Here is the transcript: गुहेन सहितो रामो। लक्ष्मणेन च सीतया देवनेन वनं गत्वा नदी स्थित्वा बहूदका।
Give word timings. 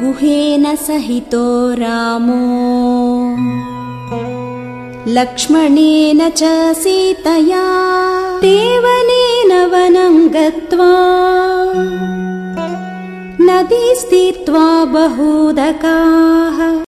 गुहेन 0.00 0.74
सहितो 0.76 1.74
रामो। 1.74 2.42
लक्ष्मणेन 5.08 6.28
च 6.28 6.42
सीतया 6.76 7.64
देवनेन 8.40 9.52
वनं 9.66 10.26
गत्वा 10.28 10.92
नदी 13.40 13.94
स्थित्वा 13.94 14.84
बहूदका। 14.84 16.27